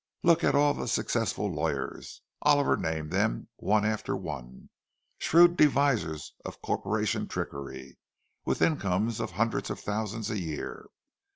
Look 0.23 0.43
at 0.43 0.55
all 0.55 0.73
the 0.73 0.87
successful 0.87 1.47
lawyers! 1.53 2.21
Oliver 2.41 2.75
named 2.75 3.11
them, 3.11 3.49
one 3.57 3.85
after 3.85 4.17
one—shrewd 4.17 5.55
devisers 5.55 6.33
of 6.43 6.59
corporation 6.63 7.27
trickery, 7.27 7.99
with 8.43 8.63
incomes 8.63 9.19
of 9.19 9.33
hundreds 9.33 9.69
of 9.69 9.79
thousands 9.79 10.31
a 10.31 10.39
year. 10.39 10.87